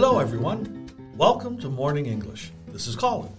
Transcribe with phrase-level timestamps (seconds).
[0.00, 0.86] Hello, everyone.
[1.16, 2.52] Welcome to Morning English.
[2.72, 3.32] This is Colin.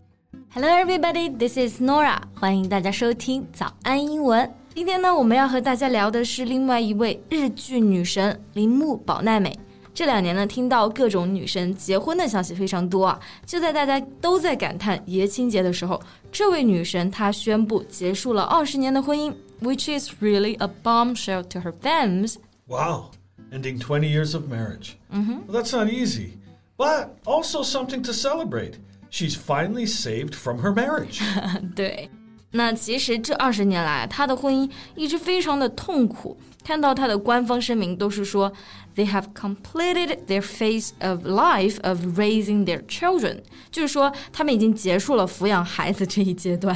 [0.50, 1.30] Hello, everybody.
[1.30, 2.22] This is Norah.
[2.34, 4.54] 欢迎大家收听早安英文。
[4.76, 9.58] 今天呢，我们要和大家聊的是另外一位日剧女神铃木保奈美。
[9.94, 13.18] 这两年呢，听到各种女神结婚的消息非常多啊。
[13.46, 22.36] 就在大家都在感叹爷青结的时候，这位女神她宣布结束了二十年的婚姻，which is really a bombshell to her fans.
[22.68, 23.12] Wow,
[23.50, 24.98] ending 20 years of marriage.
[25.10, 25.54] Mm -hmm.
[25.54, 26.32] That's not easy
[26.79, 28.75] but also something to celebrate.
[29.11, 31.21] She's finally saved from her marriage.
[31.77, 32.11] 对，
[32.51, 36.37] 那其实这二十年来，她的婚姻一直非常的痛苦。
[36.65, 38.53] 看到她的官方声明都是说
[39.00, 43.38] they have completed their phase of life of raising their children，
[43.72, 46.76] 就是说他们已经结束了抚养孩子这一阶段。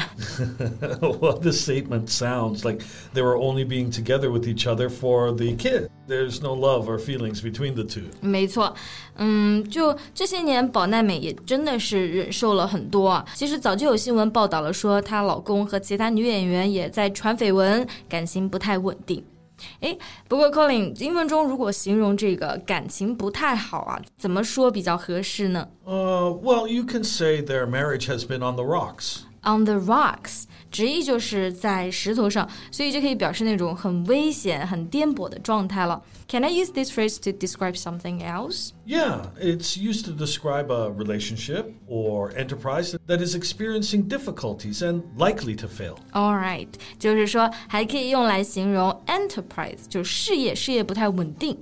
[1.02, 2.82] well, this statement sounds like
[3.14, 5.90] they were only being together with each other for the kid.
[6.08, 8.04] There's no love or feelings between the two.
[8.22, 8.74] 没错，
[9.18, 13.24] 嗯，就这些年，保奈美也真的是忍受了很多。
[13.34, 19.24] 其实早就有新闻报道了，说她老公和其他女演员也在传绯闻，感情不太稳定。
[19.81, 29.23] 诶，不过 Colin，英文中如果形容这个感情不太好啊，怎么说比较合适呢 Uh, well, you can say their marriage has been on the rocks.
[29.43, 36.03] ？On the rocks，直译就是在石头上，所以就可以表示那种很危险、很颠簸的状态了。
[36.29, 38.73] Can I use this phrase to describe something else?
[38.87, 45.57] Yeah, it's used to describe a relationship or enterprise that is experiencing difficulties and likely
[45.57, 45.97] to fail.
[46.13, 51.57] All right，就是说还可以用来形容 enterprise，就是事业，事业不太稳定。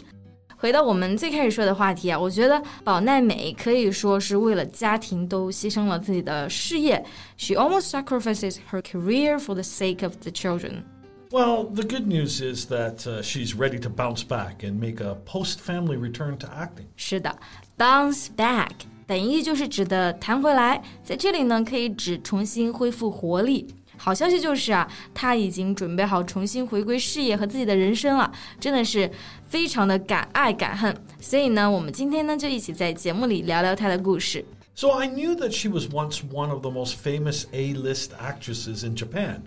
[0.62, 7.04] 回到我们最开始说的话题啊，我觉得保奈美可以说是为了家庭都牺牲了自己的事业。
[7.36, 10.84] She almost sacrifices her career for the sake of the children.
[11.32, 15.16] Well, the good news is that uh, she's ready to bounce back and make a
[15.26, 16.86] post-family return to acting.
[16.96, 17.36] 是的
[17.76, 18.70] ，bounce back
[19.08, 23.68] 本意就是指的弹回来，在这里呢可以指重新恢复活力。
[24.04, 29.10] 好消息就是啊，他已经准备好重新回归事业和自己的人生了，真的是
[29.46, 30.96] 非常的敢爱敢恨。
[31.20, 34.44] 所以呢，我们今天呢就一起在节目里聊聊他的故事。
[34.74, 38.96] So I knew that she was once one of the most famous A list actresses in
[38.96, 39.42] Japan.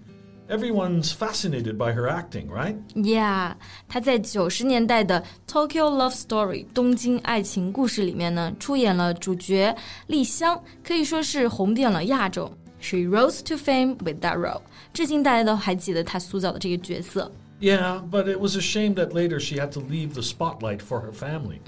[0.47, 2.77] Everyone's fascinated by her acting, right?
[2.95, 3.55] Yeah，
[3.89, 9.75] 她在九十年代的《Tokyo Love Story》东京爱情故事里面呢，出演了主角
[10.07, 12.53] 丽香，可以说是红遍了亚洲。
[12.84, 14.62] She rose to fame with that role，
[14.94, 17.32] 至今大家都还记得她塑造的这个角色。
[17.60, 21.02] Yeah, but it was a shame that later she had to leave the spotlight for
[21.02, 21.60] her family.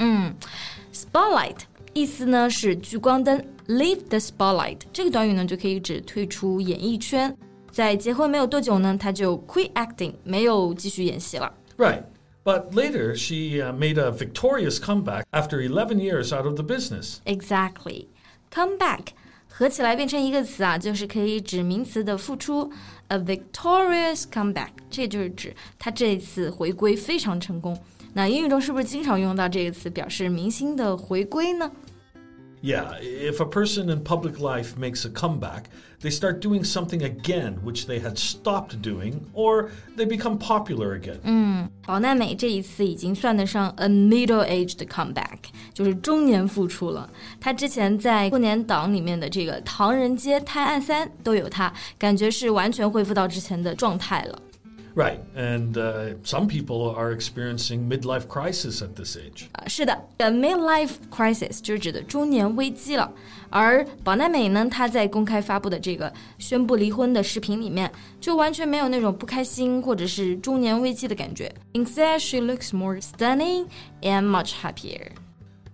[0.94, 1.58] Spotlight
[1.94, 7.36] 意思呢是聚光灯，leave the spotlight 这个短语呢就可以指退出演艺圈。
[7.72, 11.54] 在结婚没有多久呢，她就 quit acting，没有继续演戏了。
[11.78, 12.04] Right.
[12.44, 17.20] But later, she uh, made a victorious comeback after 11 years out of the business.
[17.26, 18.08] Exactly.
[18.50, 19.14] Come back
[19.59, 22.71] 合起来变成一个词啊，就是可以指名词的付出。
[23.09, 27.75] A victorious comeback，这就是指他这一次回归非常成功。
[28.13, 31.73] 那英语中是不是经常用到这个词表示明星的回归呢？
[32.66, 35.64] Yeah, if a person in public life makes a comeback,
[36.00, 41.70] they start doing something again which they had stopped doing, or they become popular again.
[41.84, 45.40] 宝奈美这一次已经算得上 a middle-aged comeback，
[45.74, 47.10] 就是中年复出了。
[47.40, 54.40] 她之前在过年档里面的这个《唐人街探案三》都有她，感觉是完全恢复到之前的状态了。
[54.97, 59.47] Right, and uh, some people are experiencing midlife crisis at this age.
[59.53, 63.13] 啊，是的，呃，midlife crisis 就是指的中年危机了。
[63.51, 67.93] 而保奈美呢，她在公开发布的这个宣布离婚的视频里面，
[68.23, 71.55] 就完全没有那种不开心或者是中年危机的感觉。
[71.75, 73.67] Instead, she looks more stunning
[74.01, 75.11] and much happier.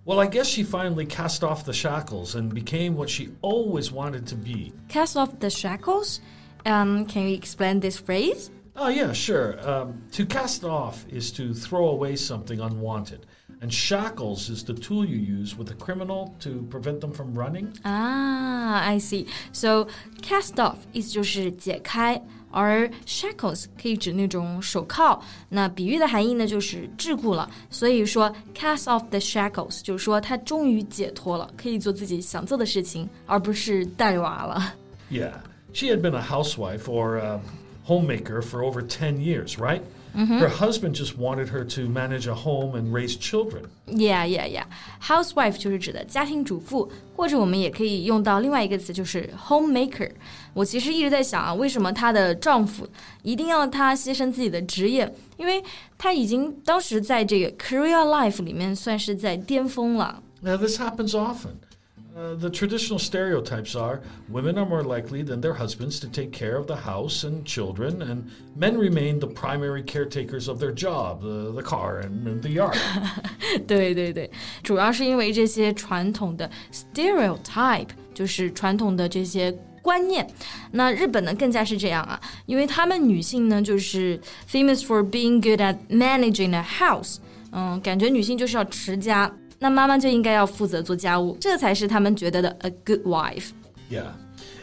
[0.05, 4.27] Well, I guess she finally cast off the shackles and became what she always wanted
[4.31, 4.73] to be.
[4.89, 6.19] Cast off the shackles?
[6.65, 8.51] Um, can you explain this phrase?
[8.80, 9.58] Oh, yeah, sure.
[9.68, 13.26] Um, to cast off is to throw away something unwanted.
[13.60, 17.72] And shackles is the tool you use with a criminal to prevent them from running.
[17.82, 19.26] 啊，I see.
[19.52, 19.88] So
[20.22, 22.22] cast off 意思就是解开，
[22.52, 25.20] 而 shackles 可以指那种手铐。
[25.48, 27.50] 那比喻的含义呢，就是桎梏了。
[27.68, 34.72] 所以说 cast off the shackles 就是说他终于解脱了，可以做自己想做的事情，而不是带娃了。
[35.10, 35.32] Yeah,
[35.72, 37.40] she had been a housewife or a
[37.84, 39.82] homemaker for over 10 years, right?
[40.14, 43.66] Her husband just wanted her to manage a home and raise children.
[43.86, 44.64] Yeah, yeah, yeah.
[45.00, 50.10] Housewife 就是指的家庭主妇，或者我们也可以用到另外一个词，就是 homemaker。
[50.54, 52.88] 我其实一直在想啊，为什么她的丈夫
[53.22, 55.14] 一定要她牺牲自己的职业？
[55.36, 55.62] 因为
[55.96, 60.20] 她已经当时在这个 career life 里面算是在巅峰了。
[60.40, 61.58] Now, this happens often.
[62.16, 66.56] Uh, the traditional stereotypes are women are more likely than their husbands to take care
[66.56, 68.24] of the house and children, and
[68.56, 72.76] men remain the primary caretakers of their job, the, the car, and, and the yard.
[73.68, 74.28] 对对对，
[74.64, 80.28] 主要是因为这些传统的 stereotype，就是传统的这些观念。
[80.72, 84.20] 那日本呢更加是这样啊，因为他们女性呢就是
[84.50, 87.18] famous for being good at managing a house，
[87.52, 89.32] 嗯，感觉女性就是要持家。
[89.63, 93.51] 那妈妈就应该要负责做家务，这才是他们觉得的 a good wife。
[93.89, 94.07] Yeah.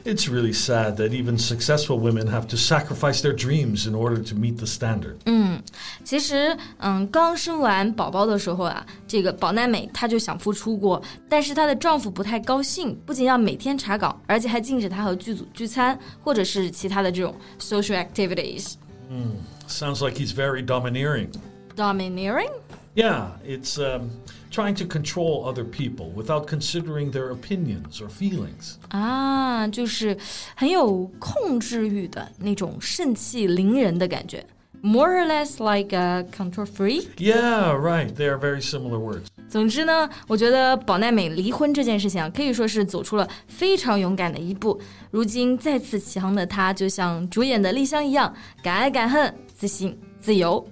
[0.05, 4.35] It's really sad that even successful women have to sacrifice their dreams in order to
[4.35, 5.17] meet the standard.
[5.25, 5.62] 嗯，
[6.05, 18.75] 其实，嗯，刚生完宝宝的时候啊，这个保奈美她就想复出过，但是她的丈夫不太高兴，不仅要每天查岗，而且还禁止她和剧组聚餐，或者是其他的这种 social activities。
[19.08, 19.37] 嗯
[19.67, 21.29] ，sounds like he's very domineering.
[21.75, 22.50] Domineering?
[22.95, 24.11] Yeah, it's um,
[24.51, 28.75] trying to control other people without considering their opinions or feelings.
[28.89, 30.17] 啊，就是
[30.57, 34.45] 很有控制欲的那种盛气凌人的感觉。
[34.83, 37.07] More or less like a control freak.
[37.19, 38.13] Yeah, right.
[38.15, 39.27] They are very similar words.
[39.49, 44.81] 总之呢，我觉得保奈美离婚这件事情可以说是走出了非常勇敢的一步。
[45.11, 50.67] 如今再次起航的她，就像主演的莉香一样，敢爱敢恨，自信自由。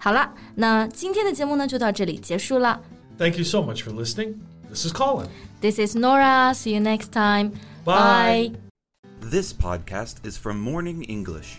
[0.00, 2.82] 好了，那今天的节目呢就到这里结束了。
[3.18, 4.36] Thank you so much for listening.
[4.70, 5.28] This is Colin.
[5.60, 6.54] This is Norah.
[6.54, 7.50] See you next time.
[7.84, 8.50] Bye.
[8.50, 9.28] Bye.
[9.30, 11.58] This podcast is from Morning English.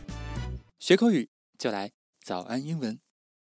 [0.80, 1.30] 学口语
[1.60, 1.92] 就来
[2.26, 3.00] 早安英文。